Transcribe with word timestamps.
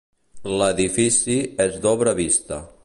L'edifici 0.61 1.37
és 1.67 1.79
d'obra 1.85 2.19
vista. 2.25 2.63